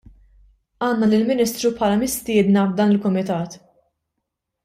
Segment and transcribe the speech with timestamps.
[0.85, 3.59] Għandna lill-Ministru bħala mistiedna f'dan il-Kumitat.